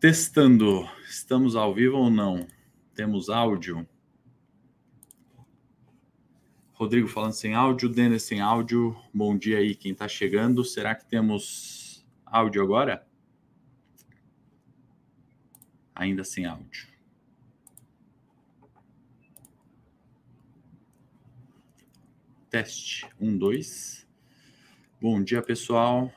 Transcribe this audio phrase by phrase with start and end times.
[0.00, 2.46] Testando, estamos ao vivo ou não?
[2.94, 3.84] Temos áudio?
[6.72, 8.96] Rodrigo falando sem áudio, Denis sem áudio.
[9.12, 10.64] Bom dia aí, quem está chegando.
[10.64, 13.04] Será que temos áudio agora?
[15.96, 16.86] Ainda sem áudio.
[22.48, 24.06] Teste um, dois.
[25.00, 26.12] Bom dia, pessoal.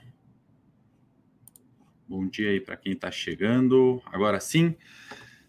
[2.11, 4.01] Bom dia aí para quem está chegando.
[4.07, 4.75] Agora sim.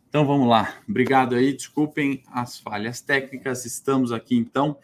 [0.09, 0.81] Então vamos lá.
[0.89, 1.53] Obrigado aí.
[1.53, 3.67] Desculpem as falhas técnicas.
[3.67, 4.79] Estamos aqui então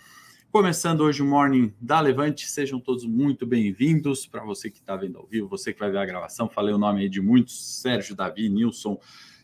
[0.50, 2.50] começando hoje o morning da Levante.
[2.50, 4.26] Sejam todos muito bem-vindos.
[4.26, 6.78] Para você que está vendo ao vivo, você que vai ver a gravação, falei o
[6.78, 8.98] nome aí de muitos: Sérgio, Davi, Nilson.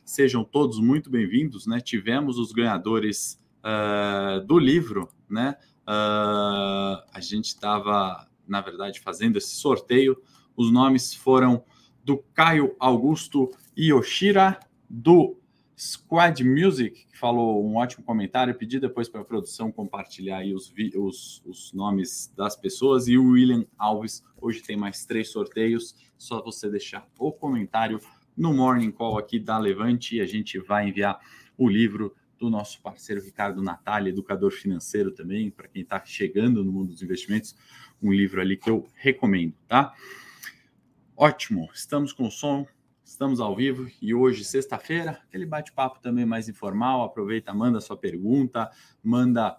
[0.05, 1.69] Sejam todos muito bem-vindos.
[1.69, 1.81] Né?
[1.81, 5.55] Tivemos os ganhadores uh, do livro, né?
[5.83, 10.21] Uh, a gente estava, na verdade, fazendo esse sorteio.
[10.57, 11.65] Os nomes foram
[12.05, 15.37] do Caio Augusto Yoshira, do
[15.77, 18.55] Squad Music, que falou um ótimo comentário.
[18.55, 23.09] Pedi depois para a produção compartilhar aí os, os, os, nomes das pessoas.
[23.09, 25.97] E o William Alves, hoje tem mais três sorteios.
[26.17, 27.99] Só você deixar o comentário
[28.37, 31.19] no Morning Call aqui da Levante e a gente vai enviar
[31.57, 36.71] o livro do nosso parceiro Ricardo Natália, educador financeiro também, para quem está chegando no
[36.71, 37.57] mundo dos investimentos,
[38.03, 39.95] um livro ali que eu recomendo, tá?
[41.17, 42.67] Ótimo, estamos com som,
[43.05, 47.05] estamos ao vivo e hoje, sexta-feira, aquele bate-papo também mais informal.
[47.05, 48.69] Aproveita, manda sua pergunta,
[49.01, 49.57] manda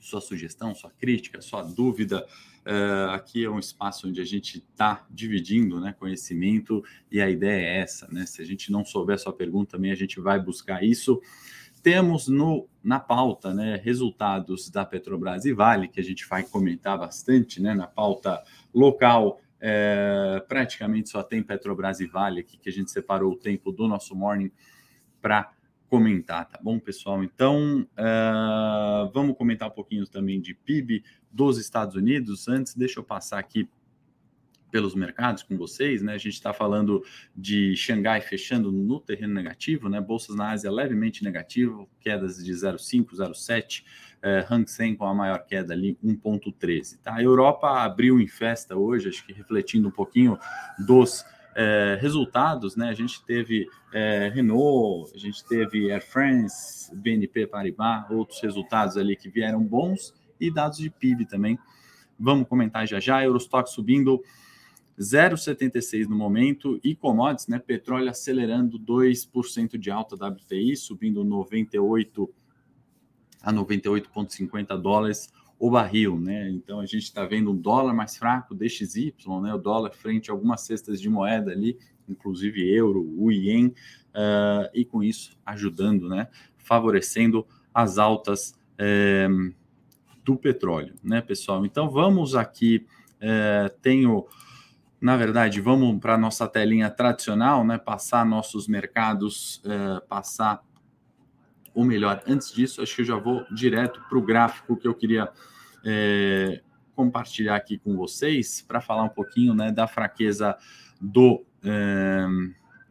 [0.00, 2.24] sua sugestão, sua crítica, sua dúvida.
[2.64, 6.80] Uh, aqui é um espaço onde a gente está dividindo né, conhecimento
[7.10, 8.24] e a ideia é essa, né?
[8.24, 11.20] Se a gente não souber sua pergunta também, a gente vai buscar isso.
[11.82, 16.96] Temos no, na pauta né, resultados da Petrobras e Vale, que a gente vai comentar
[16.96, 18.40] bastante né, na pauta
[18.72, 23.70] local é, praticamente só tem Petrobras e Vale aqui, que a gente separou o tempo
[23.70, 24.50] do nosso morning
[25.20, 25.52] para
[25.88, 27.22] comentar, tá bom, pessoal?
[27.22, 32.48] Então, uh, vamos comentar um pouquinho também de PIB dos Estados Unidos.
[32.48, 33.68] Antes, deixa eu passar aqui
[34.68, 36.14] pelos mercados com vocês, né?
[36.14, 37.04] A gente está falando
[37.36, 40.00] de Xangai fechando no terreno negativo, né?
[40.00, 43.84] Bolsas na Ásia levemente negativo, quedas de 0,5, 0,7
[44.22, 46.98] é, Hang Seng com a maior queda ali, 1,13.
[47.02, 47.16] Tá?
[47.16, 50.38] A Europa abriu em festa hoje, acho que refletindo um pouquinho
[50.78, 51.24] dos
[51.54, 52.88] é, resultados, né?
[52.88, 59.16] A gente teve é, Renault, a gente teve Air France, BNP Paribas, outros resultados ali
[59.16, 61.58] que vieram bons e dados de PIB também.
[62.18, 63.22] Vamos comentar já já.
[63.22, 64.22] Eurostock subindo
[64.98, 67.58] 0,76 no momento e commodities, né?
[67.58, 72.32] Petróleo acelerando 2% de alta WTI, subindo 98
[73.42, 76.50] a 98,50 dólares o barril, né?
[76.50, 79.54] Então a gente está vendo um dólar mais fraco, DXY, né?
[79.54, 81.78] O dólar frente a algumas cestas de moeda ali,
[82.08, 86.26] inclusive euro, o ien, uh, e com isso ajudando, né?
[86.56, 89.28] Favorecendo as altas é,
[90.24, 91.64] do petróleo, né, pessoal?
[91.64, 92.84] Então vamos aqui,
[93.20, 94.26] é, tenho,
[95.00, 97.78] na verdade, vamos para a nossa telinha tradicional, né?
[97.78, 99.62] Passar nossos mercados,
[100.08, 100.60] passar
[101.74, 104.94] ou melhor, antes disso, acho que eu já vou direto para o gráfico que eu
[104.94, 105.30] queria
[105.84, 106.60] é,
[106.94, 110.56] compartilhar aqui com vocês para falar um pouquinho né, da fraqueza
[111.00, 112.26] do, é,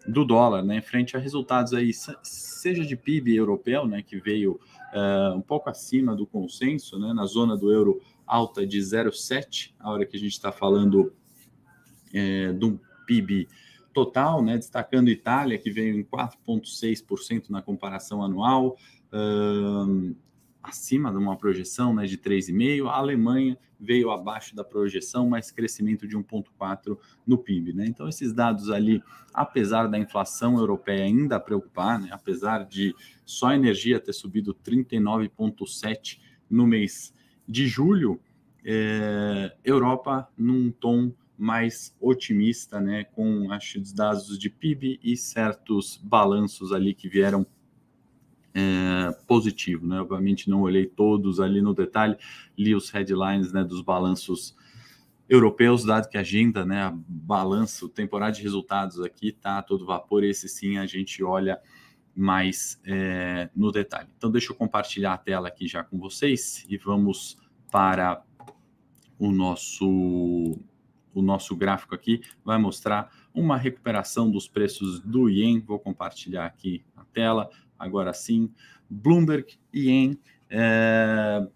[0.07, 1.91] do dólar, né, frente a resultados aí,
[2.23, 4.59] seja de PIB europeu, né, que veio
[4.93, 9.91] é, um pouco acima do consenso, né, na zona do euro alta de 0,7, a
[9.91, 11.13] hora que a gente está falando
[12.13, 13.47] é, do PIB
[13.93, 18.77] total, né, destacando Itália, que veio em 4,6% na comparação anual,
[19.11, 20.15] uh,
[20.61, 22.87] acima de uma projeção né, de 3,5%.
[22.87, 27.73] A Alemanha veio abaixo da projeção, mas crescimento de 1,4% no PIB.
[27.73, 27.85] Né?
[27.87, 29.01] Então, esses dados ali,
[29.33, 32.95] apesar da inflação europeia ainda preocupar, né, apesar de
[33.25, 37.13] só a energia ter subido 39,7% no mês
[37.47, 38.19] de julho,
[38.63, 41.11] é, Europa num tom
[41.41, 47.47] mais otimista, né, com acho os dados de PIB e certos balanços ali que vieram
[48.53, 50.01] é, positivo, né?
[50.01, 52.15] Obviamente não olhei todos ali no detalhe,
[52.55, 54.55] li os headlines, né, dos balanços
[55.27, 60.23] europeus, dado que a agenda, né, a balanço, temporada de resultados aqui tá todo vapor,
[60.23, 61.59] esse sim a gente olha
[62.15, 64.09] mais é, no detalhe.
[64.15, 67.35] Então deixa eu compartilhar a tela aqui já com vocês e vamos
[67.71, 68.21] para
[69.17, 70.59] o nosso
[71.13, 75.59] o nosso gráfico aqui vai mostrar uma recuperação dos preços do ien.
[75.59, 77.49] Vou compartilhar aqui a tela.
[77.77, 78.51] Agora sim,
[78.89, 80.17] Bloomberg ien
[80.49, 81.47] é,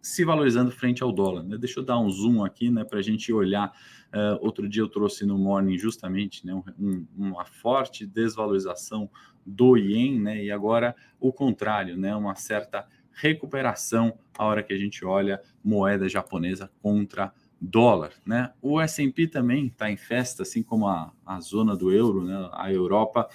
[0.00, 1.42] se valorizando frente ao dólar.
[1.42, 1.56] Né?
[1.56, 3.72] Deixa eu dar um zoom aqui né, para a gente olhar
[4.08, 9.10] Uh, outro dia eu trouxe no Morning justamente né, um, uma forte desvalorização
[9.44, 14.78] do ien, né, e agora o contrário, né, uma certa recuperação a hora que a
[14.78, 17.34] gente olha moeda japonesa contra
[18.24, 18.52] né?
[18.62, 22.48] O S&P também está em festa, assim como a, a zona do euro, né?
[22.52, 23.28] A Europa,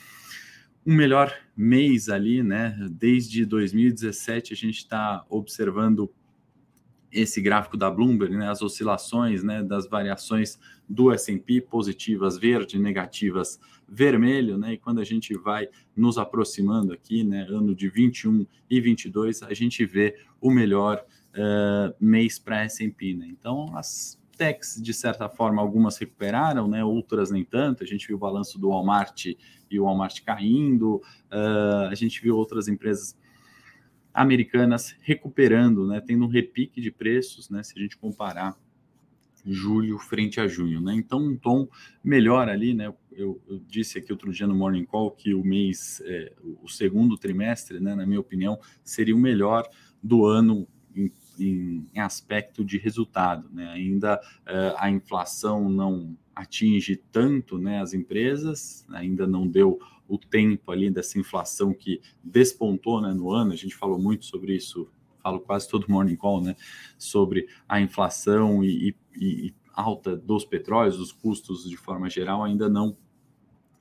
[0.85, 2.77] um melhor mês ali, né?
[2.91, 6.09] Desde 2017 a gente está observando
[7.13, 10.59] esse gráfico da Bloomberg, né, as oscilações né, das variações
[10.89, 17.23] do S&P positivas verde, negativas vermelho, né, e quando a gente vai nos aproximando aqui,
[17.23, 21.05] né, ano de 21 e 22, a gente vê o melhor
[21.35, 23.27] uh, mês para S&P, né?
[23.29, 27.83] Então as techs de certa forma algumas recuperaram, né, outras nem tanto.
[27.83, 29.27] A gente viu o balanço do Walmart
[29.69, 30.95] e o Walmart caindo,
[31.31, 33.15] uh, a gente viu outras empresas
[34.13, 38.57] americanas recuperando, né, tendo um repique de preços, né, se a gente comparar
[39.45, 40.93] julho frente a junho, né?
[40.95, 41.67] Então um tom
[42.03, 42.93] melhor ali, né?
[43.11, 47.17] Eu, eu, disse aqui outro dia no Morning Call que o mês, é, o segundo
[47.17, 49.67] trimestre, né, na minha opinião, seria o melhor
[50.01, 53.69] do ano em, em, em aspecto de resultado, né?
[53.69, 60.71] Ainda uh, a inflação não atinge tanto, né, as empresas, ainda não deu o tempo
[60.71, 64.89] ali dessa inflação que despontou né, no ano, a gente falou muito sobre isso,
[65.21, 66.55] falo quase todo morning call, né,
[66.97, 72.67] sobre a inflação e, e, e alta dos petróleos, os custos de forma geral ainda
[72.67, 72.97] não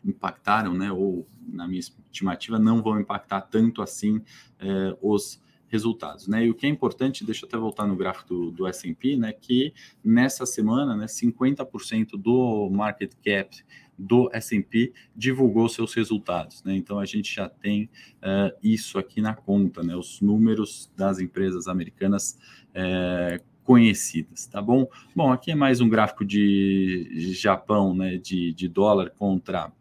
[0.05, 4.23] impactaram, né, ou na minha estimativa não vão impactar tanto assim
[4.59, 5.41] eh, os
[5.73, 6.45] resultados, né?
[6.45, 9.33] E o que é importante, deixa eu até voltar no gráfico do, do S&P, né,
[9.33, 9.73] que
[10.05, 13.57] nessa semana, né, 50% do market cap
[13.99, 16.77] do S&P divulgou seus resultados, né?
[16.77, 17.85] Então a gente já tem
[18.19, 19.97] uh, isso aqui na conta, né?
[19.97, 22.39] Os números das empresas americanas
[22.71, 24.87] uh, conhecidas, tá bom?
[25.15, 28.19] Bom, aqui é mais um gráfico de Japão, né?
[28.19, 29.73] De, de dólar contra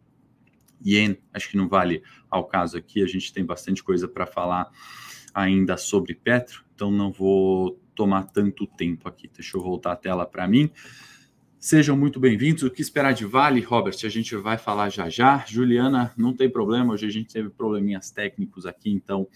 [0.84, 1.18] ien.
[1.34, 3.02] Acho que não vale ao caso aqui.
[3.02, 4.70] A gente tem bastante coisa para falar
[5.34, 9.28] ainda sobre Petro, então não vou tomar tanto tempo aqui.
[9.32, 10.70] Deixa eu voltar a tela para mim.
[11.58, 12.64] Sejam muito bem-vindos.
[12.64, 13.94] O que esperar de Vale, Robert?
[14.04, 15.44] A gente vai falar já já.
[15.46, 16.92] Juliana, não tem problema.
[16.92, 19.28] Hoje a gente teve probleminhas técnicos aqui, então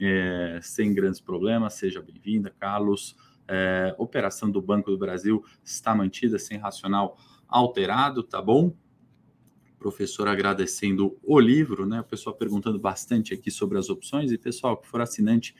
[0.00, 1.74] é, sem grandes problemas.
[1.74, 3.16] Seja bem-vinda, Carlos.
[3.48, 7.18] É, operação do Banco do Brasil está mantida sem racional
[7.48, 8.72] alterado, tá bom?
[9.82, 12.00] Professor agradecendo o livro, né?
[12.00, 14.30] O pessoal perguntando bastante aqui sobre as opções.
[14.30, 15.56] E, pessoal, que for assinante,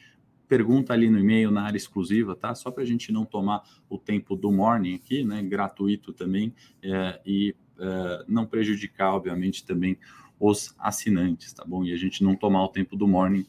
[0.46, 2.54] pergunta ali no e-mail na área exclusiva, tá?
[2.54, 5.42] Só para a gente não tomar o tempo do morning aqui, né?
[5.42, 9.98] Gratuito também é, e é, não prejudicar, obviamente, também
[10.38, 11.84] os assinantes, tá bom?
[11.84, 13.44] E a gente não tomar o tempo do morning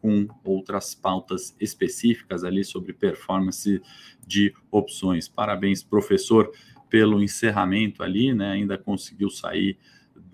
[0.00, 3.82] com outras pautas específicas ali sobre performance
[4.26, 5.28] de opções.
[5.28, 6.50] Parabéns, professor,
[6.88, 8.52] pelo encerramento ali, né?
[8.52, 9.76] Ainda conseguiu sair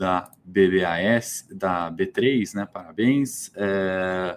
[0.03, 2.67] da BBAS, da B3, né?
[2.67, 3.53] Parabéns.
[3.55, 4.37] É,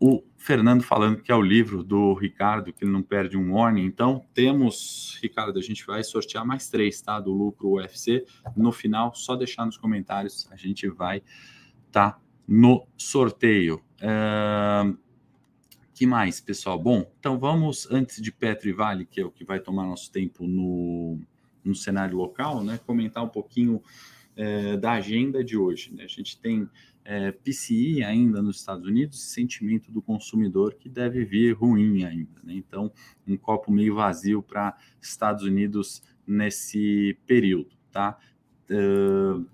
[0.00, 3.84] o Fernando falando que é o livro do Ricardo, que ele não perde um warning.
[3.84, 7.20] Então, temos, Ricardo, a gente vai sortear mais três, tá?
[7.20, 8.24] Do lucro UFC.
[8.56, 11.22] No final, só deixar nos comentários, a gente vai
[11.92, 13.84] tá no sorteio.
[14.00, 14.94] É,
[15.92, 16.78] que mais, pessoal?
[16.78, 20.10] Bom, então vamos, antes de Petro e Vale, que é o que vai tomar nosso
[20.10, 21.20] tempo no,
[21.62, 22.80] no cenário local, né?
[22.86, 23.82] Comentar um pouquinho
[24.38, 25.92] é, da agenda de hoje.
[25.92, 26.04] Né?
[26.04, 26.70] A gente tem
[27.04, 32.40] é, PCI ainda nos Estados Unidos, sentimento do consumidor que deve vir ruim ainda.
[32.44, 32.54] Né?
[32.54, 32.92] Então,
[33.26, 37.70] um copo meio vazio para Estados Unidos nesse período.
[37.90, 38.16] Tá?
[38.70, 39.44] Uh,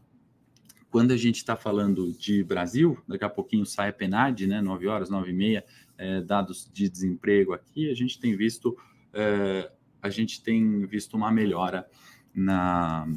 [0.91, 4.87] quando a gente está falando de Brasil, daqui a pouquinho sai a PNAD, né, 9
[4.87, 5.65] horas, 9 e meia,
[5.97, 8.77] é, dados de desemprego aqui, a gente tem visto,
[9.13, 9.71] é,
[10.03, 11.89] a gente tem visto uma melhora
[12.35, 13.09] na,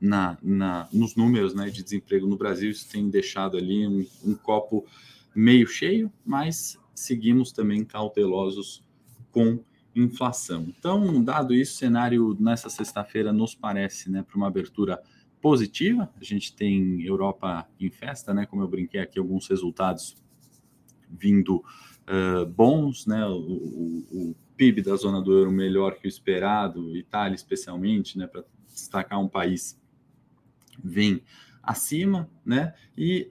[0.00, 4.34] na, na, nos números né, de desemprego no Brasil, isso tem deixado ali um, um
[4.34, 4.84] copo
[5.34, 8.82] meio cheio, mas seguimos também cautelosos
[9.32, 9.58] com
[9.94, 10.66] inflação.
[10.78, 15.00] Então, dado isso, o cenário nessa sexta-feira nos parece né, para uma abertura
[15.44, 16.10] positiva.
[16.18, 18.46] A gente tem Europa em festa, né?
[18.46, 20.16] Como eu brinquei aqui, alguns resultados
[21.06, 23.26] vindo uh, bons, né?
[23.26, 28.26] O, o, o, PIB da zona do euro melhor que o esperado, Itália especialmente, né?
[28.26, 28.42] Para
[28.74, 29.80] destacar um país
[30.82, 31.22] vem
[31.62, 32.74] acima, né?
[32.96, 33.30] E,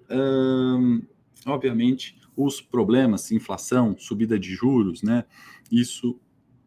[1.46, 5.26] obviamente, os problemas, inflação, subida de juros, né?
[5.72, 6.20] Isso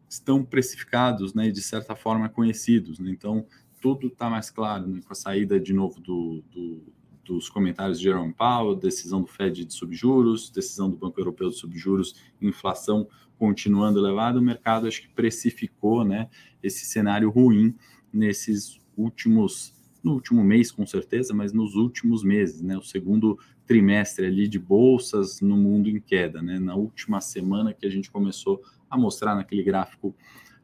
[0.09, 1.49] estão precificados, né?
[1.51, 3.11] De certa forma conhecidos, né?
[3.11, 3.45] Então,
[3.81, 5.01] tudo está mais claro, né?
[5.05, 6.93] Com a saída de novo do, do,
[7.25, 11.57] dos comentários de Jerome Powell, decisão do Fed de subjuros, decisão do Banco Europeu de
[11.57, 13.07] subjuros, inflação
[13.37, 16.27] continuando elevada, o mercado acho que precificou né,
[16.63, 17.75] esse cenário ruim
[18.17, 24.25] nesses últimos, no último mês com certeza, mas nos últimos meses, né, o segundo trimestre
[24.25, 28.61] ali de bolsas no mundo em queda, né, na última semana que a gente começou
[28.89, 30.15] a mostrar naquele gráfico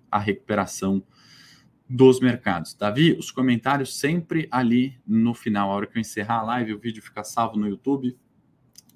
[0.10, 1.04] a recuperação
[1.88, 2.74] dos mercados.
[2.74, 6.80] Davi, os comentários sempre ali no final, a hora que eu encerrar a live, o
[6.80, 8.18] vídeo fica salvo no YouTube,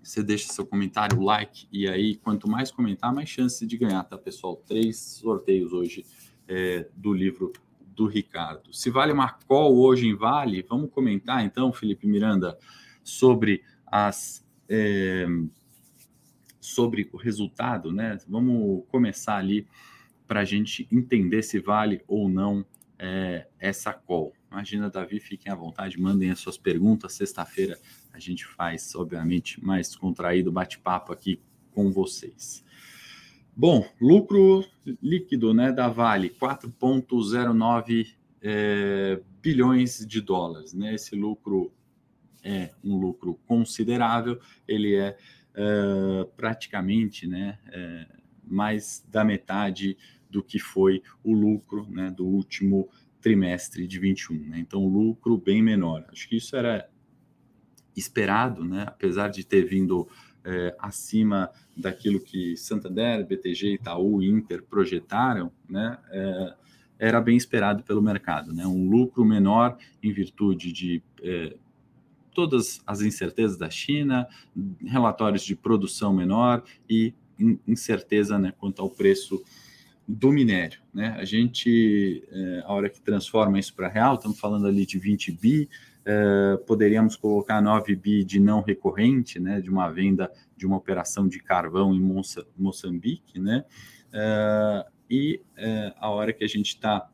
[0.02, 4.18] você deixa seu comentário, like, e aí quanto mais comentar, mais chance de ganhar, tá,
[4.18, 4.56] pessoal?
[4.66, 6.06] Três sorteios hoje
[6.48, 7.52] é, do livro
[7.98, 8.72] do Ricardo.
[8.72, 12.58] Se vale uma call hoje em Vale, vamos comentar então, Felipe Miranda,
[13.04, 15.26] sobre as é,
[16.62, 18.18] sobre o resultado, né?
[18.28, 19.68] Vamos começar ali
[20.28, 22.64] para a gente entender se vale ou não
[23.00, 24.34] é, essa call.
[24.52, 27.14] Imagina, Davi, fiquem à vontade, mandem as suas perguntas.
[27.14, 27.80] Sexta-feira
[28.14, 32.64] a gente faz, obviamente, mais contraído bate-papo aqui com vocês.
[33.60, 34.64] Bom, lucro
[35.02, 40.76] líquido né, da Vale, 4,09 é, bilhões de dólares.
[40.76, 40.94] Né?
[40.94, 41.74] Esse lucro
[42.44, 45.18] é um lucro considerável, ele é,
[45.56, 48.06] é praticamente né, é,
[48.44, 49.98] mais da metade
[50.30, 52.88] do que foi o lucro né, do último
[53.20, 54.38] trimestre de 21.
[54.50, 54.60] Né?
[54.60, 56.06] Então, lucro bem menor.
[56.12, 56.88] Acho que isso era
[57.96, 58.84] esperado, né?
[58.86, 60.08] apesar de ter vindo
[60.48, 65.98] é, acima daquilo que Santander, BTG, Itaú e Inter projetaram, né?
[66.10, 66.54] É,
[66.98, 68.54] era bem esperado pelo mercado.
[68.54, 68.66] Né?
[68.66, 71.56] Um lucro menor em virtude de é,
[72.34, 74.28] todas as incertezas da China,
[74.84, 77.14] relatórios de produção menor e
[77.68, 79.44] incerteza né, quanto ao preço
[80.08, 80.80] do minério.
[80.92, 81.16] Né?
[81.20, 85.32] A gente, é, a hora que transforma isso para real, estamos falando ali de 20
[85.34, 85.70] bi,
[86.10, 91.28] é, poderíamos colocar 9 bi de não recorrente, né, de uma venda de uma operação
[91.28, 93.66] de carvão em Moça, Moçambique, né,
[94.14, 97.10] é, e é, a hora que a gente está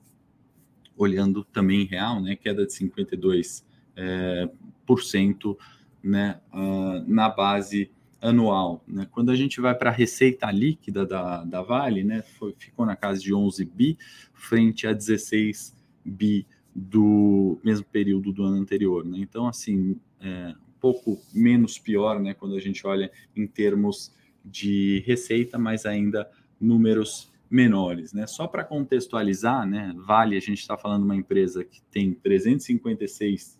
[0.95, 3.63] olhando também em real, né, queda de 52%,
[3.95, 4.47] é,
[4.85, 5.57] por cento,
[6.03, 7.89] né, uh, na base
[8.21, 8.83] anual.
[8.87, 9.07] Né?
[9.09, 12.95] Quando a gente vai para a receita líquida da, da Vale, né, foi, ficou na
[12.95, 13.97] casa de 11 bi,
[14.33, 15.73] frente a 16
[16.03, 16.45] bi
[16.75, 19.05] do mesmo período do ano anterior.
[19.05, 19.19] Né?
[19.19, 24.13] Então, assim, é, um pouco menos pior né, quando a gente olha em termos
[24.43, 28.13] de receita, mas ainda números menores.
[28.13, 28.25] Né?
[28.25, 33.59] Só para contextualizar, né, Vale, a gente está falando de uma empresa que tem 356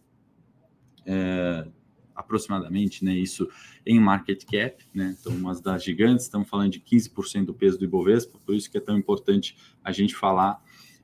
[1.06, 1.68] é,
[2.16, 3.48] aproximadamente, né, isso
[3.86, 7.86] em market cap, né, então umas das gigantes, estamos falando de 15% do peso do
[7.86, 10.62] Ibovespa, por isso que é tão importante a gente falar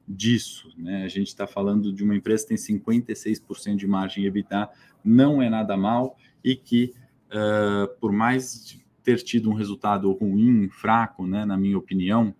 [0.09, 4.67] disso, né, a gente está falando de uma empresa que tem 56% de margem EBITDA,
[5.05, 6.95] não é nada mal, e que
[7.27, 12.33] uh, por mais ter tido um resultado ruim, fraco, né, na minha opinião,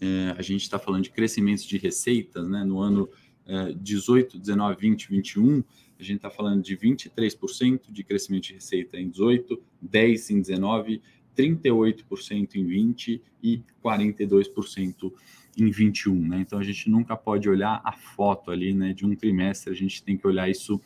[0.00, 3.08] uh, a gente está falando de crescimentos de receitas, né, no ano
[3.46, 5.62] uh, 18, 19, 20, 21,
[6.00, 11.02] a gente está falando de 23% de crescimento de receita em 18, 10 em 19,
[11.36, 15.12] 38% em 20 e 42%
[15.58, 16.40] em 21, né?
[16.40, 20.02] Então a gente nunca pode olhar a foto ali, né, de um trimestre, a gente
[20.02, 20.80] tem que olhar isso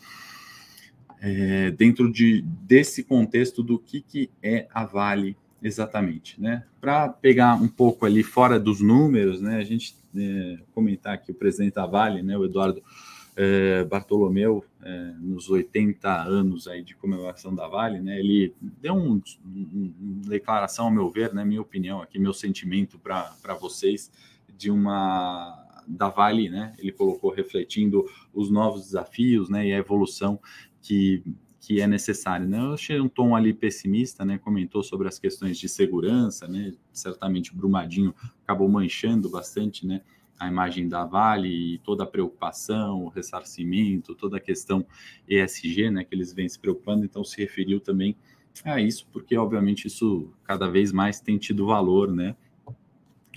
[1.20, 6.64] é, dentro de, desse contexto do que, que é a Vale exatamente, né?
[6.80, 11.34] Para pegar um pouco ali fora dos números, né, a gente é, comentar aqui o
[11.34, 12.82] presidente da Vale, né, o Eduardo
[13.34, 19.14] é, Bartolomeu, é, nos 80 anos aí de comemoração da Vale, né, ele deu uma
[19.14, 24.10] um, um, declaração, ao meu ver, né, minha opinião aqui, meu sentimento para vocês,
[24.56, 30.40] de uma da Vale, né, ele colocou refletindo os novos desafios, né, e a evolução
[30.82, 31.22] que,
[31.60, 35.56] que é necessária, né, eu achei um tom ali pessimista, né, comentou sobre as questões
[35.58, 40.02] de segurança, né, certamente o Brumadinho acabou manchando bastante, né,
[40.38, 44.84] a imagem da Vale e toda a preocupação, o ressarcimento, toda a questão
[45.28, 48.16] ESG, né, que eles vêm se preocupando, então se referiu também
[48.64, 52.36] a isso, porque obviamente isso cada vez mais tem tido valor, né,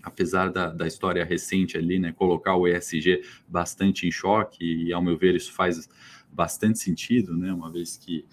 [0.03, 5.01] apesar da, da história recente ali, né, colocar o ESG bastante em choque, e ao
[5.01, 5.89] meu ver isso faz
[6.32, 8.25] bastante sentido, né, uma vez que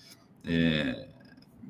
[0.45, 1.09] é,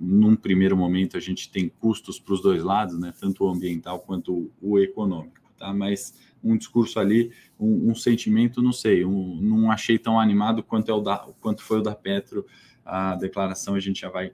[0.01, 4.01] num primeiro momento a gente tem custos para os dois lados, né, tanto o ambiental
[4.01, 9.71] quanto o econômico, tá, mas um discurso ali, um, um sentimento, não sei, um, não
[9.71, 12.47] achei tão animado quanto, é o da, quanto foi o da Petro,
[12.85, 14.33] a declaração a gente já vai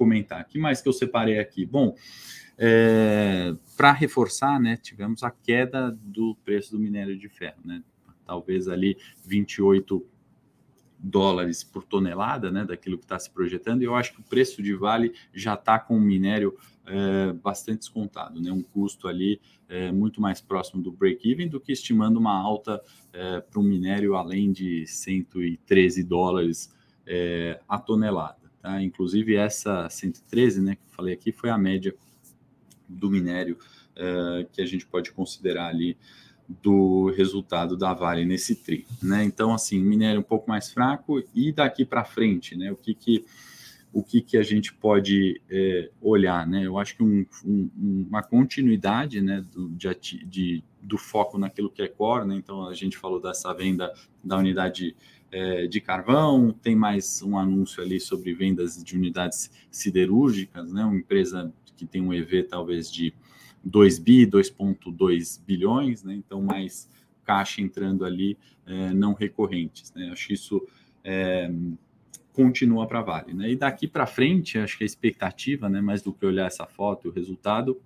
[0.00, 0.40] comentar.
[0.40, 1.66] O que mais que eu separei aqui?
[1.66, 1.94] Bom,
[2.56, 7.82] é, para reforçar, né, tivemos a queda do preço do minério de ferro, né,
[8.24, 10.02] talvez ali 28
[10.98, 14.62] dólares por tonelada, né, daquilo que está se projetando, e eu acho que o preço
[14.62, 19.92] de Vale já está com o minério é, bastante descontado, né, um custo ali é,
[19.92, 24.50] muito mais próximo do break-even do que estimando uma alta é, para o minério além
[24.50, 26.74] de 113 dólares
[27.06, 28.39] é, a tonelada.
[28.62, 28.82] Tá?
[28.82, 31.94] Inclusive essa 113, né, que eu falei aqui, foi a média
[32.88, 33.56] do minério
[33.96, 35.96] é, que a gente pode considerar ali
[36.62, 39.22] do resultado da Vale nesse tri, né?
[39.22, 42.72] Então, assim, minério um pouco mais fraco e daqui para frente, né?
[42.72, 43.24] O que que
[43.92, 46.64] o que, que a gente pode é, olhar, né?
[46.64, 51.82] Eu acho que um, um, uma continuidade, né, do, de, de, do foco naquilo que
[51.82, 52.36] é core, né?
[52.36, 54.94] Então a gente falou dessa venda da unidade
[55.32, 60.84] é, de carvão, tem mais um anúncio ali sobre vendas de unidades siderúrgicas, né?
[60.84, 63.12] Uma empresa que tem um EV talvez de
[63.64, 66.14] 2 bi, 2,2 bilhões, né?
[66.14, 66.88] Então, mais
[67.24, 70.10] caixa entrando ali é, não recorrentes, né?
[70.12, 70.66] Acho isso
[71.02, 71.50] é,
[72.32, 73.50] continua para Vale, né?
[73.50, 77.06] E daqui para frente, acho que a expectativa, né, mais do que olhar essa foto
[77.06, 77.80] e o resultado,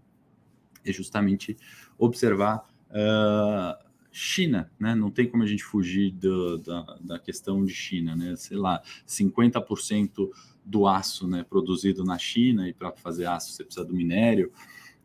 [0.85, 1.57] é justamente
[1.99, 4.95] observar uh, China, né?
[4.95, 8.37] Não tem como a gente fugir do, da, da questão de China, né?
[8.37, 10.29] Sei lá, 50%
[10.65, 14.51] do aço né, produzido na China, e para fazer aço você precisa do minério,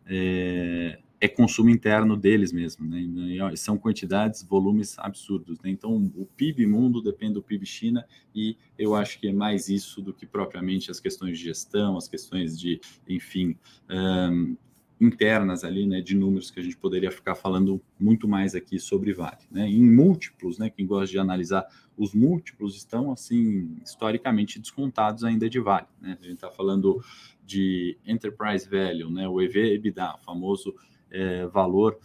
[0.06, 3.02] é, é consumo interno deles mesmo, né?
[3.54, 5.60] E são quantidades, volumes absurdos.
[5.60, 5.70] Né?
[5.70, 10.02] Então, o PIB mundo depende do PIB China, e eu acho que é mais isso
[10.02, 13.58] do que propriamente as questões de gestão, as questões de, enfim,
[13.90, 14.56] um,
[15.00, 19.14] internas ali, né, de números que a gente poderia ficar falando muito mais aqui sobre
[19.14, 19.68] Vale, né?
[19.68, 21.66] Em múltiplos, né, quem gosta de analisar
[21.98, 26.18] os múltiplos estão assim historicamente descontados ainda de Vale, né?
[26.20, 27.02] A gente está falando
[27.46, 30.76] de enterprise value, né, o EV/EBITDA, famoso
[31.12, 31.98] é, valor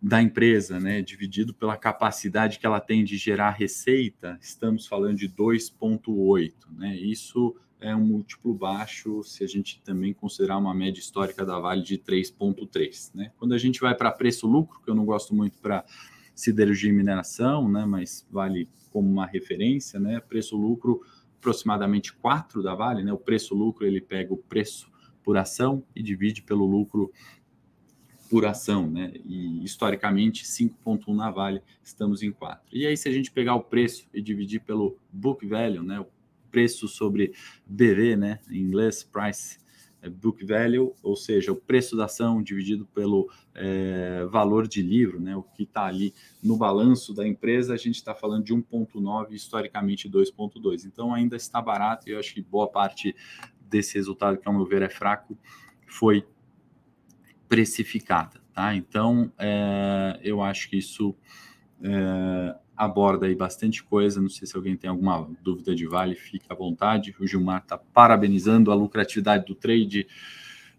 [0.00, 5.30] da empresa, né, dividido pela capacidade que ela tem de gerar receita, estamos falando de
[5.30, 6.94] 2,8, né?
[6.94, 11.82] Isso é um múltiplo baixo se a gente também considerar uma média histórica da Vale
[11.82, 13.10] de 3,3.
[13.14, 13.30] Né?
[13.36, 15.84] Quando a gente vai para preço-lucro, que eu não gosto muito para
[16.34, 21.00] siderurgia e mineração, né, mas vale como uma referência, né, preço-lucro
[21.38, 24.90] aproximadamente 4 da Vale, né, o preço-lucro ele pega o preço
[25.22, 27.12] por ação e divide pelo lucro
[28.28, 29.12] por ação, né?
[29.24, 32.62] E historicamente 5.1 na Vale, estamos em 4.
[32.72, 36.06] E aí se a gente pegar o preço e dividir pelo book value, né, o
[36.50, 37.32] preço sobre
[37.66, 38.38] BV, né?
[38.48, 39.58] Em inglês, price
[40.04, 45.18] é book value, ou seja, o preço da ação dividido pelo é, valor de livro,
[45.18, 45.34] né?
[45.34, 50.08] O que está ali no balanço da empresa, a gente está falando de 1,9, historicamente
[50.08, 50.84] 2,2.
[50.84, 53.16] Então ainda está barato e eu acho que boa parte
[53.62, 55.38] desse resultado, que ao meu ver é fraco,
[55.86, 56.26] foi
[57.54, 58.74] precificada, tá?
[58.74, 61.14] Então é, eu acho que isso
[61.80, 64.20] é, aborda aí bastante coisa.
[64.20, 67.14] Não sei se alguém tem alguma dúvida de vale, fique à vontade.
[67.20, 70.08] O Gilmar está parabenizando a lucratividade do trade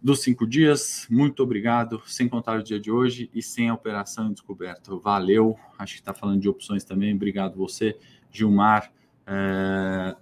[0.02, 1.08] dos cinco dias.
[1.10, 2.02] Muito obrigado.
[2.06, 4.94] Sem contar o dia de hoje e sem a operação descoberta.
[4.98, 5.58] Valeu.
[5.80, 7.16] Acho que está falando de opções também.
[7.16, 7.98] Obrigado você,
[8.30, 8.92] Gilmar.
[9.26, 10.14] É...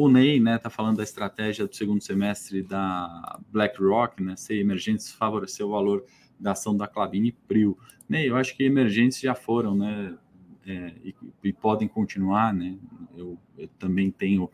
[0.00, 5.10] O Ney, né, tá falando da estratégia do segundo semestre da BlackRock, né, ser emergentes
[5.10, 6.04] favoreceu o valor
[6.38, 7.76] da ação da Clabin e Prio.
[8.08, 10.16] Ney, eu acho que emergentes já foram, né,
[10.64, 12.78] é, e, e, podem continuar, né?
[13.16, 14.48] Eu, eu, também tenho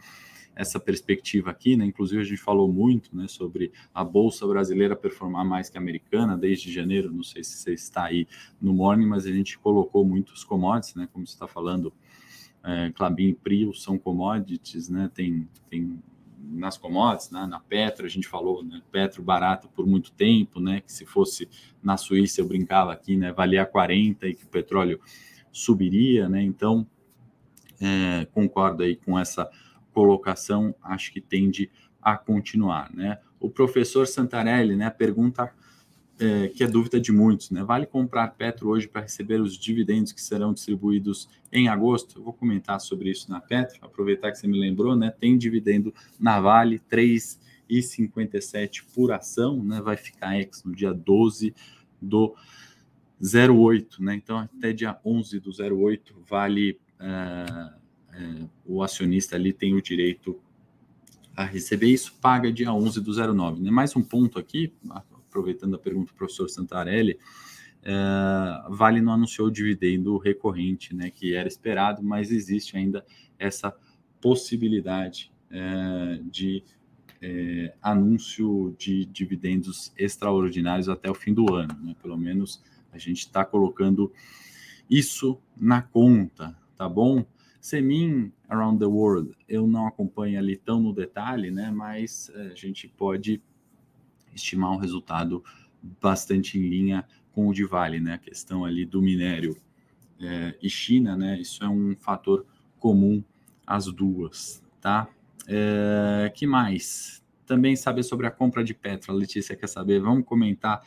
[0.56, 1.84] essa perspectiva aqui, né?
[1.84, 6.38] Inclusive a gente falou muito, né, sobre a bolsa brasileira performar mais que a americana
[6.38, 7.12] desde janeiro.
[7.12, 8.26] Não sei se você está aí
[8.58, 11.06] no morning, mas a gente colocou muitos commodities, né?
[11.12, 11.92] Como você está falando,
[12.64, 15.10] é, Clabin e Prio são commodities, né?
[15.12, 15.98] Tem tem
[16.38, 17.46] nas commodities, né?
[17.46, 18.80] na Petro, a gente falou, né?
[18.90, 20.80] Petro barato por muito tempo, né?
[20.80, 21.48] Que se fosse
[21.82, 23.32] na Suíça, eu brincava aqui, né?
[23.32, 25.00] Valia 40 e que o petróleo
[25.52, 26.42] subiria, né?
[26.42, 26.86] Então,
[27.80, 29.50] é, concordo aí com essa
[29.92, 33.18] colocação, acho que tende a continuar, né?
[33.40, 34.90] O professor Santarelli, né?
[34.90, 35.52] Pergunta
[36.18, 37.62] é, que é dúvida de muitos, né?
[37.64, 42.18] Vale comprar Petro hoje para receber os dividendos que serão distribuídos em agosto?
[42.18, 45.10] Eu vou comentar sobre isso na Petro, aproveitar que você me lembrou, né?
[45.10, 49.80] Tem dividendo na Vale, 3,57 por ação, né?
[49.80, 51.54] Vai ficar ex no dia 12
[52.00, 52.34] do
[53.20, 54.14] 08, né?
[54.14, 57.72] Então, até dia 11 do 08, vale é,
[58.12, 60.38] é, o acionista ali tem o direito
[61.36, 63.60] a receber isso, paga dia 11 do 09.
[63.60, 63.70] Né?
[63.70, 64.72] Mais um ponto aqui,
[65.34, 67.18] aproveitando a pergunta do professor Santarelli,
[67.82, 67.92] é,
[68.70, 73.04] Vale não anunciou o dividendo recorrente, né, que era esperado, mas existe ainda
[73.36, 73.74] essa
[74.20, 76.62] possibilidade é, de
[77.20, 83.20] é, anúncio de dividendos extraordinários até o fim do ano, né, pelo menos a gente
[83.20, 84.12] está colocando
[84.88, 87.24] isso na conta, tá bom?
[87.60, 91.70] Semin Around the World, eu não acompanho ali tão no detalhe, né?
[91.70, 93.42] Mas a gente pode
[94.34, 95.42] estimar um resultado
[96.00, 98.14] bastante em linha com o de Vale, né?
[98.14, 99.56] A questão ali do minério
[100.20, 101.38] é, e China, né?
[101.40, 102.46] Isso é um fator
[102.78, 103.22] comum
[103.66, 105.08] às duas, tá?
[105.46, 107.22] É, que mais?
[107.46, 109.12] Também saber sobre a compra de Petro.
[109.12, 110.00] A Letícia quer saber.
[110.00, 110.82] Vamos comentar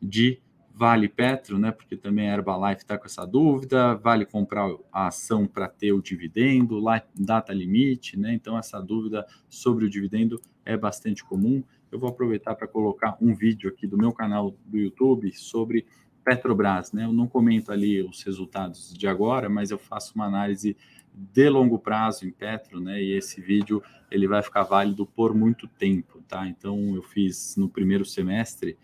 [0.00, 0.40] de
[0.72, 1.72] Vale Petro, né?
[1.72, 3.94] Porque também a Herbalife está com essa dúvida.
[3.94, 6.82] Vale comprar a ação para ter o dividendo,
[7.18, 8.34] data limite, né?
[8.34, 11.64] Então, essa dúvida sobre o dividendo é bastante comum.
[11.90, 15.86] Eu vou aproveitar para colocar um vídeo aqui do meu canal do YouTube sobre
[16.24, 17.04] Petrobras, né?
[17.04, 20.76] Eu não comento ali os resultados de agora, mas eu faço uma análise
[21.14, 23.02] de longo prazo em Petro, né?
[23.02, 26.46] E esse vídeo ele vai ficar válido por muito tempo, tá?
[26.46, 28.76] Então eu fiz no primeiro semestre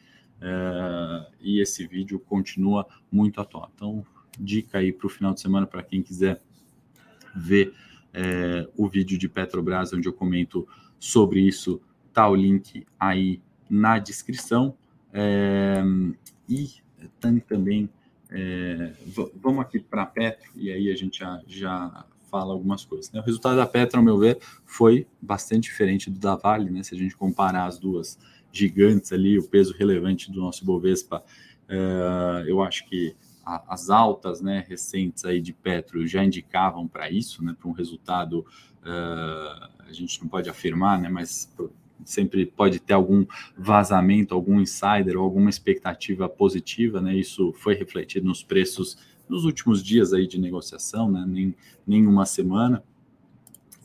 [0.43, 3.71] Uh, e esse vídeo continua muito atual.
[3.77, 4.05] Então,
[4.37, 6.43] dica aí para o final de semana para quem quiser
[7.35, 7.73] ver
[8.13, 10.67] é, o vídeo de Petrobras, onde eu comento
[10.99, 11.81] sobre isso,
[12.13, 14.75] tá o link aí na descrição.
[15.13, 15.83] É,
[16.49, 16.71] e
[17.21, 17.89] tem também,
[18.31, 18.93] é,
[19.37, 23.11] vamos aqui para a Petro, e aí a gente já, já fala algumas coisas.
[23.13, 23.21] Né?
[23.21, 26.83] O resultado da Petro, ao meu ver, foi bastante diferente do da Vale, né?
[26.83, 28.19] se a gente comparar as duas
[28.51, 31.25] gigantes ali, o peso relevante do nosso Bovespa,
[31.69, 37.11] uh, eu acho que a, as altas né, recentes aí de Petro já indicavam para
[37.11, 38.41] isso, né, para um resultado,
[38.83, 41.53] uh, a gente não pode afirmar, né, mas
[42.05, 43.25] sempre pode ter algum
[43.57, 48.97] vazamento, algum insider alguma expectativa positiva, né, isso foi refletido nos preços
[49.29, 51.55] nos últimos dias aí de negociação, né, nem,
[51.87, 52.83] nem uma semana.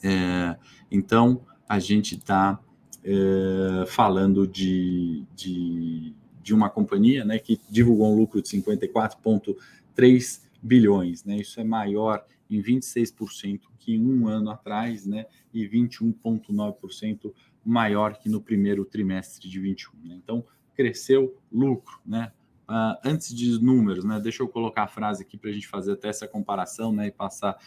[0.03, 0.57] É,
[0.91, 2.59] então, a gente está
[3.03, 11.23] é, falando de, de, de, uma companhia né, que divulgou um lucro de 54,3 bilhões.
[11.23, 17.33] Né, isso é maior em 26% que um ano atrás, né, e 21,9%
[17.67, 19.91] maior que no primeiro trimestre de 21.
[20.03, 20.15] Né?
[20.23, 21.99] Então, cresceu lucro.
[22.05, 22.31] Né?
[22.69, 25.93] Uh, antes de números, né, deixa eu colocar a frase aqui para a gente fazer
[25.93, 27.57] até essa comparação né, e passar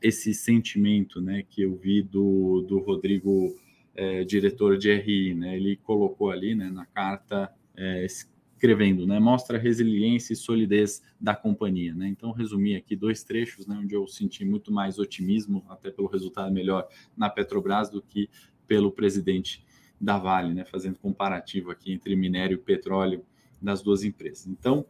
[0.00, 3.54] esse sentimento né, que eu vi do, do Rodrigo
[3.98, 5.56] é, diretor de RI, né?
[5.56, 9.18] Ele colocou ali, né, na carta, é, escrevendo, né?
[9.18, 12.06] Mostra a resiliência e solidez da companhia, né?
[12.06, 13.76] Então, resumi aqui dois trechos, né?
[13.76, 16.86] Onde eu senti muito mais otimismo, até pelo resultado melhor
[17.16, 18.30] na Petrobras do que
[18.68, 19.64] pelo presidente
[20.00, 20.64] da Vale, né?
[20.64, 23.24] Fazendo comparativo aqui entre minério e petróleo
[23.60, 24.46] das duas empresas.
[24.46, 24.86] Então,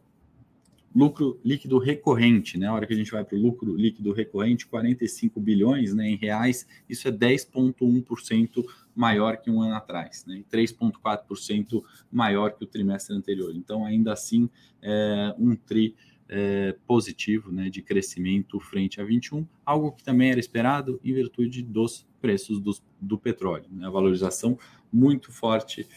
[0.95, 2.67] lucro líquido recorrente, né?
[2.67, 6.15] A hora que a gente vai para o lucro líquido recorrente, 45 bilhões né, em
[6.15, 8.65] reais, isso é 10,1%
[8.95, 10.43] maior que um ano atrás, né?
[10.51, 13.55] 3,4% maior que o trimestre anterior.
[13.55, 14.49] Então, ainda assim,
[14.81, 15.95] é um tri
[16.29, 21.63] é, positivo né, de crescimento frente a 21, algo que também era esperado em virtude
[21.63, 23.65] dos preços do, do petróleo.
[23.71, 23.87] Né?
[23.87, 24.57] A valorização
[24.93, 25.87] muito forte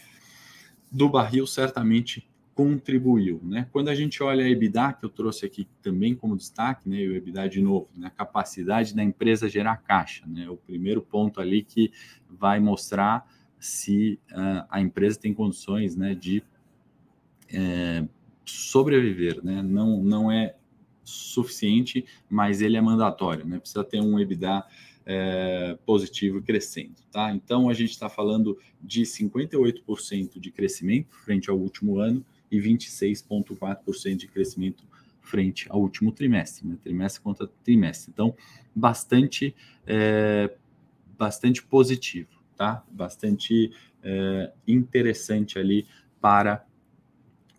[0.91, 3.67] do barril certamente contribuiu, né?
[3.71, 7.15] Quando a gente olha a EBITDA, que eu trouxe aqui também como destaque, né, o
[7.15, 11.63] EBITDA de novo, né, a capacidade da empresa gerar caixa, né, o primeiro ponto ali
[11.63, 11.91] que
[12.29, 13.27] vai mostrar
[13.59, 16.43] se uh, a empresa tem condições, né, de
[17.51, 18.05] é,
[18.73, 20.55] sobreviver, né, não, não é
[21.03, 24.63] suficiente, mas ele é mandatório, né, precisa ter um EBITDA
[25.05, 27.31] é, positivo crescendo, tá?
[27.31, 34.15] Então a gente está falando de 58% de crescimento frente ao último ano e 26,4%
[34.15, 34.83] de crescimento
[35.21, 36.77] frente ao último trimestre, né?
[36.81, 38.11] trimestre contra trimestre.
[38.11, 38.35] Então,
[38.75, 39.55] bastante,
[39.85, 40.51] é,
[41.17, 42.83] bastante positivo, tá?
[42.89, 45.85] Bastante é, interessante ali
[46.19, 46.65] para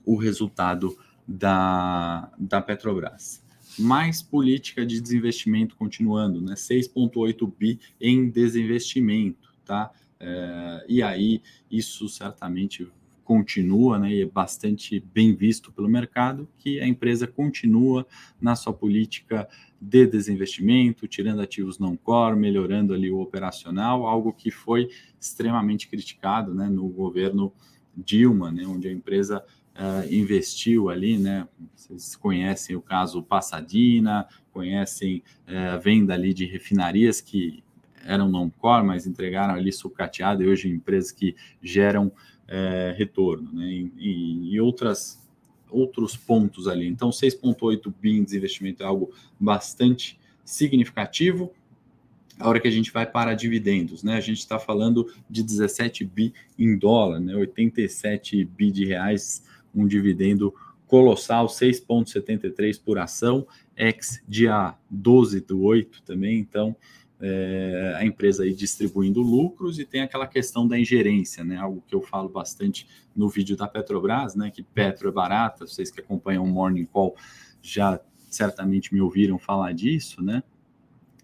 [0.05, 3.43] o resultado da, da Petrobras.
[3.79, 6.55] Mais política de desinvestimento continuando, né?
[6.55, 9.91] 6,8 bi em desinvestimento, tá?
[10.21, 12.89] É, e aí, isso certamente
[13.25, 18.07] continua, né, e é bastante bem visto pelo mercado, que a empresa continua
[18.41, 19.49] na sua política
[19.81, 24.89] de desinvestimento, tirando ativos não core, melhorando ali o operacional, algo que foi
[25.19, 27.53] extremamente criticado, né, no governo
[27.97, 29.43] Dilma, né, onde a empresa
[29.77, 36.45] uh, investiu ali, né, vocês conhecem o caso Passadina, conhecem uh, a venda ali de
[36.45, 37.63] refinarias que
[38.07, 42.13] eram não core, mas entregaram ali sucateado e hoje empresas que geram
[42.47, 43.67] é, retorno, né?
[43.67, 45.23] E, e, outras
[45.71, 46.87] outros pontos ali.
[46.87, 51.53] Então, 6,8 bi em desinvestimento é algo bastante significativo.
[52.39, 54.17] A hora que a gente vai para dividendos, né?
[54.17, 57.35] A gente está falando de 17 bi em dólar, né?
[57.35, 59.43] 87 bi de reais,
[59.75, 60.55] um dividendo
[60.87, 63.47] colossal, 6,73 por ação.
[63.77, 66.77] ex dia 12 do 8 também, então
[67.21, 71.57] é, a empresa aí distribuindo lucros e tem aquela questão da ingerência, né?
[71.57, 74.51] Algo que eu falo bastante no vídeo da Petrobras, né?
[74.51, 77.17] Que Petro é barata, vocês que acompanham o Morning Call
[77.63, 80.43] já certamente me ouviram falar disso, né?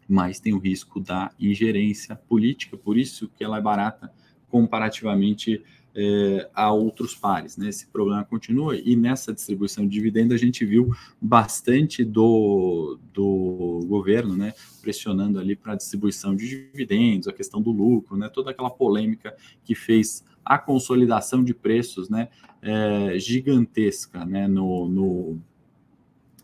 [0.09, 4.13] Mas tem o risco da ingerência política, por isso que ela é barata
[4.49, 5.63] comparativamente
[5.94, 7.57] é, a outros pares.
[7.57, 7.68] Né?
[7.68, 14.37] Esse problema continua e nessa distribuição de dividendos a gente viu bastante do, do governo
[14.37, 18.70] né, pressionando ali para a distribuição de dividendos, a questão do lucro, né, toda aquela
[18.70, 22.29] polêmica que fez a consolidação de preços né,
[22.62, 25.40] é, gigantesca né, no, no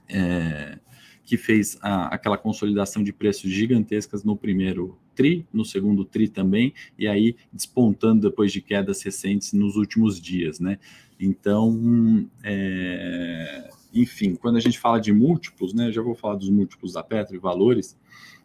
[0.09, 0.78] é,
[1.24, 6.74] que fez a, aquela consolidação de preços gigantescas no primeiro TRI, no segundo TRI também,
[6.98, 10.79] e aí despontando depois de quedas recentes nos últimos dias, né?
[11.18, 15.90] Então, é, enfim, quando a gente fala de múltiplos, né?
[15.90, 17.98] Já vou falar dos múltiplos da Petro e valores,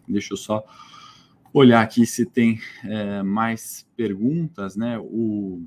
[0.07, 0.63] deixa eu só
[1.53, 4.97] olhar aqui se tem é, mais perguntas, né?
[4.97, 5.63] O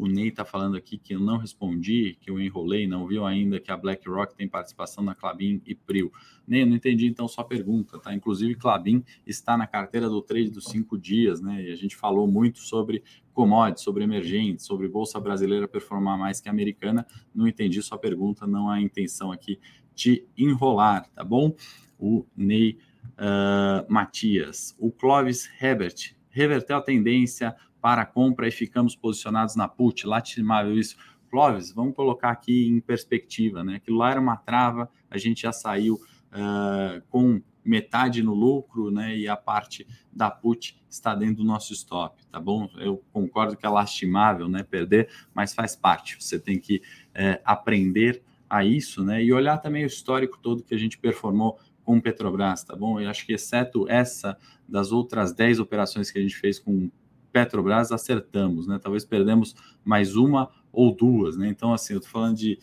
[0.00, 3.60] o Ney está falando aqui que eu não respondi, que eu enrolei, não viu ainda
[3.60, 6.10] que a BlackRock tem participação na Clabin e Prio.
[6.48, 8.14] Ney, eu não entendi então sua pergunta, tá?
[8.14, 11.64] Inclusive, Clabin está na carteira do trade dos cinco dias, né?
[11.64, 16.48] E a gente falou muito sobre commodities, sobre emergentes, sobre Bolsa Brasileira performar mais que
[16.48, 17.06] a americana.
[17.34, 19.60] Não entendi sua pergunta, não há intenção aqui
[19.94, 21.54] de enrolar, tá bom?
[21.98, 22.78] O Ney
[23.18, 24.74] uh, Matias.
[24.78, 30.78] O Clóvis Herbert reverteu a tendência para a compra e ficamos posicionados na put, lastimável
[30.78, 30.96] isso.
[31.30, 33.76] Clóvis, vamos colocar aqui em perspectiva, né?
[33.76, 39.16] Aquilo lá era uma trava, a gente já saiu uh, com metade no lucro, né?
[39.16, 42.68] E a parte da put está dentro do nosso stop, tá bom?
[42.78, 44.62] Eu concordo que é lastimável, né?
[44.62, 46.16] Perder, mas faz parte.
[46.18, 46.76] Você tem que
[47.10, 49.22] uh, aprender a isso, né?
[49.22, 53.00] E olhar também o histórico todo que a gente performou com Petrobras, tá bom?
[53.00, 54.36] Eu acho que exceto essa
[54.68, 56.90] das outras 10 operações que a gente fez com
[57.32, 58.78] Petrobras acertamos, né?
[58.82, 61.48] Talvez perdemos mais uma ou duas, né?
[61.48, 62.58] Então, assim, eu estou falando de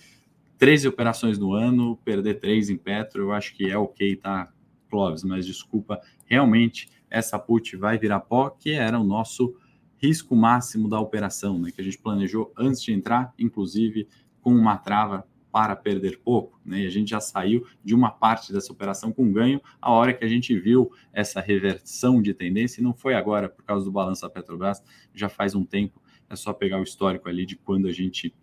[0.58, 4.52] 13 operações no ano, perder três em Petro, eu acho que é ok, tá,
[4.90, 5.24] Clóvis?
[5.24, 9.56] Mas desculpa, realmente essa put vai virar pó, que era o nosso
[9.98, 11.72] risco máximo da operação, né?
[11.72, 14.08] Que a gente planejou antes de entrar, inclusive
[14.42, 15.26] com uma trava
[15.58, 16.82] para perder pouco, né?
[16.82, 20.24] E a gente já saiu de uma parte dessa operação com ganho a hora que
[20.24, 24.22] a gente viu essa reversão de tendência, e não foi agora por causa do balanço
[24.22, 24.84] da Petrobras,
[25.16, 28.36] já faz um tempo, é só pegar o histórico ali de quando a gente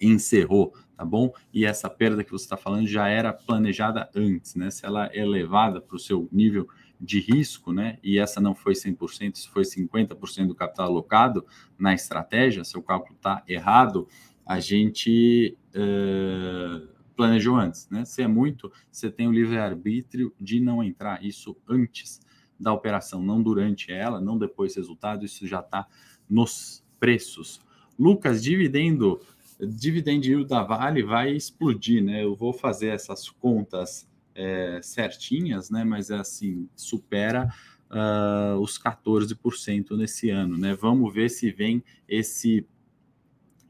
[0.00, 1.32] encerrou, tá bom?
[1.52, 4.70] E essa perda que você está falando já era planejada antes, né?
[4.70, 6.68] Se ela é elevada para o seu nível
[7.00, 7.98] de risco, né?
[8.04, 11.44] E essa não foi 100%, se foi 50% do capital alocado
[11.76, 14.06] na estratégia, seu cálculo está errado,
[14.50, 18.04] a gente uh, planejou antes, né?
[18.04, 22.20] Se é muito, você tem o livre-arbítrio de não entrar, isso antes
[22.58, 25.86] da operação, não durante ela, não depois do resultado, isso já está
[26.28, 27.60] nos preços.
[27.96, 29.20] Lucas, dividendo,
[29.60, 32.24] dividend yield da Vale vai explodir, né?
[32.24, 35.84] Eu vou fazer essas contas é, certinhas, né?
[35.84, 37.54] Mas é assim, supera
[37.88, 40.74] uh, os 14% nesse ano, né?
[40.74, 42.66] Vamos ver se vem esse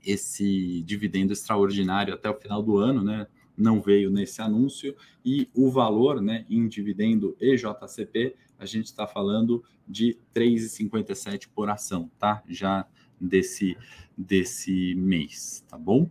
[0.05, 3.27] esse dividendo extraordinário até o final do ano, né?
[3.57, 9.63] Não veio nesse anúncio e o valor, né, em dividendo EJCP, a gente está falando
[9.87, 12.43] de 3,57 por ação, tá?
[12.49, 12.87] Já
[13.21, 13.77] desse
[14.17, 16.11] desse mês, tá bom?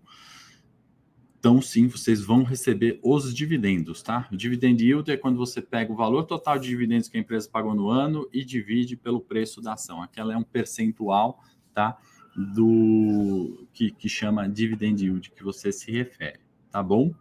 [1.39, 4.27] Então, sim, vocês vão receber os dividendos, tá?
[4.29, 7.47] O dividend yield é quando você pega o valor total de dividendos que a empresa
[7.49, 10.01] pagou no ano e divide pelo preço da ação.
[10.01, 11.41] Aquela é um percentual,
[11.73, 11.97] tá?
[12.39, 16.39] Do que, que chama dividend yield que você se refere,
[16.71, 17.13] tá bom?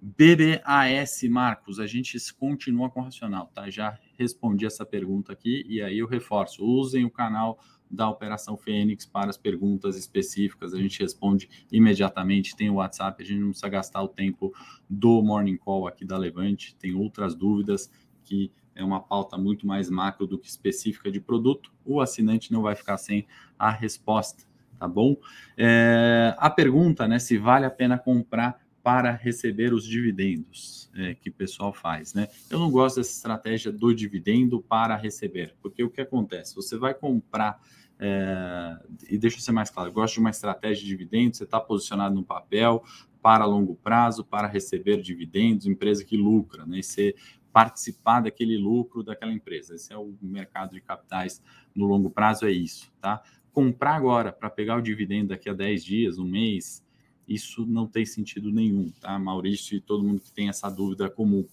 [0.00, 3.68] BBAS, Marcos, a gente continua com o racional, tá?
[3.68, 6.64] Já respondi essa pergunta aqui e aí eu reforço.
[6.64, 12.56] Usem o canal da Operação Fênix para as perguntas específicas, a gente responde imediatamente.
[12.56, 14.54] Tem o WhatsApp, a gente não precisa gastar o tempo
[14.88, 16.74] do Morning Call aqui da Levante.
[16.76, 17.90] Tem outras dúvidas
[18.24, 22.62] que é uma pauta muito mais macro do que específica de produto, o assinante não
[22.62, 23.26] vai ficar sem
[23.58, 24.44] a resposta,
[24.78, 25.16] tá bom?
[25.56, 31.28] É, a pergunta, né, se vale a pena comprar para receber os dividendos é, que
[31.28, 32.28] o pessoal faz, né?
[32.48, 36.54] Eu não gosto dessa estratégia do dividendo para receber, porque o que acontece?
[36.56, 37.60] Você vai comprar
[37.98, 38.78] é,
[39.10, 41.60] e deixa eu ser mais claro, eu gosto de uma estratégia de dividendos, você está
[41.60, 42.82] posicionado no papel
[43.20, 46.78] para longo prazo, para receber dividendos, empresa que lucra, né?
[46.78, 47.14] E você
[47.52, 49.74] participar daquele lucro daquela empresa.
[49.74, 51.42] Esse é o mercado de capitais
[51.74, 53.22] no longo prazo, é isso, tá?
[53.52, 56.84] Comprar agora para pegar o dividendo daqui a 10 dias, um mês,
[57.26, 59.18] isso não tem sentido nenhum, tá?
[59.18, 61.44] Maurício e todo mundo que tem essa dúvida comum.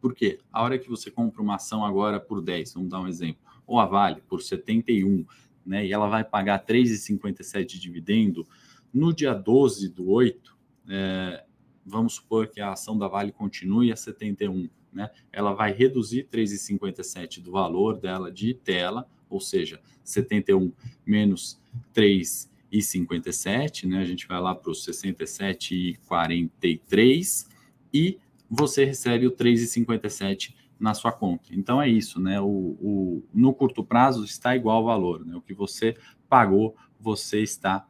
[0.00, 0.38] Por quê?
[0.52, 3.80] A hora que você compra uma ação agora por 10, vamos dar um exemplo, ou
[3.80, 5.26] a Vale por 71,
[5.66, 8.46] né, e ela vai pagar 3,57 de dividendo,
[8.92, 10.56] no dia 12 do 8,
[10.88, 11.44] é,
[11.84, 17.42] vamos supor que a ação da Vale continue a 71, né, ela vai reduzir 3,57
[17.42, 20.72] do valor dela de tela, ou seja, 71
[21.06, 21.60] menos
[21.94, 27.46] 3,57, né, a gente vai lá para os 67,43
[27.92, 28.18] e
[28.50, 31.48] você recebe o 3,57 na sua conta.
[31.52, 32.40] Então é isso, né?
[32.40, 35.36] O, o, no curto prazo está igual o valor, né?
[35.36, 35.96] O que você
[36.28, 37.86] pagou, você está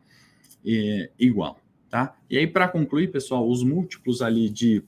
[0.64, 2.16] é, igual, tá?
[2.30, 4.82] E aí, para concluir, pessoal, os múltiplos ali de,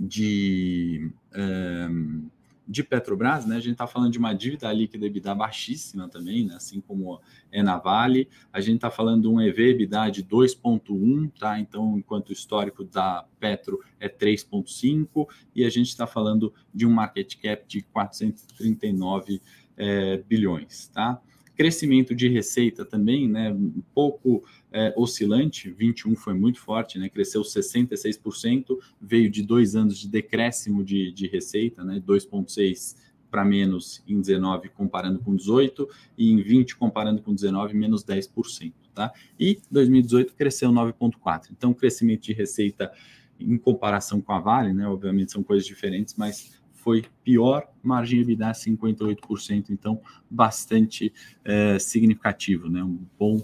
[0.00, 2.28] de um,
[2.66, 3.56] de Petrobras, né?
[3.56, 6.54] A gente está falando de uma dívida líquida EBITDA baixíssima também, né?
[6.54, 8.28] Assim como é na Vale.
[8.52, 11.58] A gente está falando de um EV EBITDA de 2,1, tá?
[11.58, 16.90] Então, enquanto o histórico da Petro é 3,5, e a gente está falando de um
[16.90, 19.42] market cap de 439
[19.76, 21.20] é, bilhões, tá?
[21.60, 23.52] Crescimento de receita também, né?
[23.52, 24.42] Um pouco
[24.72, 27.10] é, oscilante, 21 foi muito forte, né?
[27.10, 32.00] Cresceu 66%, veio de dois anos de decréscimo de, de receita, né?
[32.00, 32.96] 2,6
[33.30, 38.72] para menos em 19 comparando com 18 e em 20 comparando com 19 menos 10%,
[38.94, 39.12] tá?
[39.38, 41.48] E 2018 cresceu 9.4.
[41.50, 42.90] Então crescimento de receita
[43.38, 44.88] em comparação com a Vale, né?
[44.88, 51.12] Obviamente são coisas diferentes, mas foi pior, margem EBITDA 58%, então bastante
[51.44, 52.82] é, significativo, né?
[52.82, 53.42] Um bom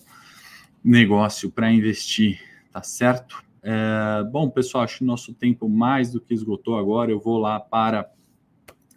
[0.82, 2.40] negócio para investir,
[2.72, 3.44] tá certo?
[3.62, 7.10] É, bom, pessoal, acho que nosso tempo mais do que esgotou agora.
[7.10, 8.10] Eu vou lá para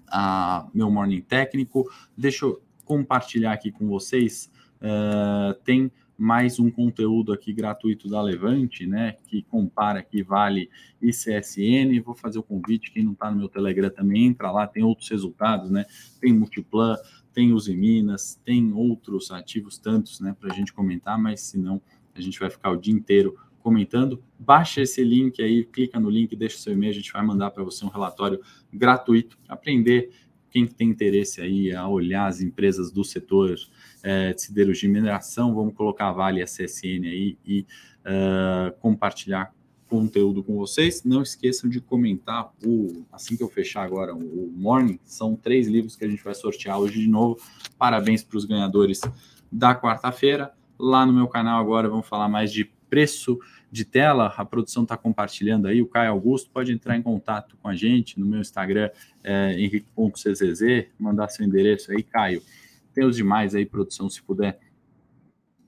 [0.07, 1.89] a meu morning técnico.
[2.15, 4.51] Deixa eu compartilhar aqui com vocês.
[4.81, 9.15] É, tem mais um conteúdo aqui gratuito da Levante, né?
[9.25, 10.69] Que compara aqui Vale
[11.01, 11.97] e CSN.
[12.03, 15.09] Vou fazer o convite, quem não está no meu Telegram também entra lá, tem outros
[15.09, 15.85] resultados, né?
[16.19, 16.97] Tem Multiplan,
[17.33, 20.35] tem os Minas, tem outros ativos tantos, né?
[20.37, 21.81] Para a gente comentar, mas se não,
[22.13, 24.21] a gente vai ficar o dia inteiro comentando.
[24.37, 27.63] Baixa esse link aí, clica no link, deixa seu e-mail, a gente vai mandar para
[27.63, 28.41] você um relatório
[28.73, 30.09] gratuito, aprender
[30.49, 33.55] quem tem interesse aí a olhar as empresas do setor
[34.03, 37.65] é, de siderurgia e mineração, vamos colocar a Vale e a CSN aí e
[38.05, 39.53] uh, compartilhar
[39.87, 41.03] conteúdo com vocês.
[41.03, 45.95] Não esqueçam de comentar o assim que eu fechar agora o Morning, são três livros
[45.95, 47.39] que a gente vai sortear hoje de novo.
[47.77, 49.01] Parabéns para os ganhadores
[49.51, 50.53] da quarta-feira.
[50.77, 53.39] Lá no meu canal agora vamos falar mais de preço
[53.71, 57.67] de tela, a produção está compartilhando aí, o Caio Augusto pode entrar em contato com
[57.67, 58.89] a gente no meu Instagram,
[59.23, 62.41] é, henrique.czz, mandar seu endereço aí, Caio.
[62.93, 64.59] Tem os demais aí, produção, se puder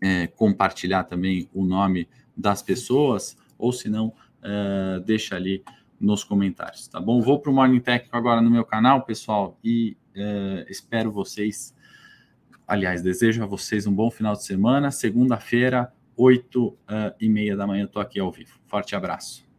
[0.01, 5.63] é, compartilhar também o nome das pessoas, ou se não, é, deixa ali
[5.99, 7.21] nos comentários, tá bom?
[7.21, 11.75] Vou para o Morning Técnico agora no meu canal, pessoal, e é, espero vocês,
[12.67, 15.93] aliás, desejo a vocês um bom final de semana, segunda-feira,
[16.23, 16.77] 8 uh,
[17.19, 18.59] e meia da manhã, estou aqui ao vivo.
[18.67, 19.50] Forte abraço.